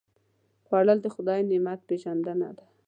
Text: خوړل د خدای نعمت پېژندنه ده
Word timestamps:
خوړل 0.65 0.97
د 1.01 1.07
خدای 1.15 1.39
نعمت 1.49 1.79
پېژندنه 1.87 2.49
ده 2.57 2.65